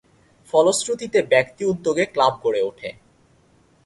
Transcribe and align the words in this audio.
ফলশ্রুতিতে 0.49 1.19
ব্যক্তি 1.31 1.63
উদ্যোগে 1.65 2.05
ক্লাব 2.05 2.33
গড়ে 2.43 2.61
উঠে। 2.69 2.89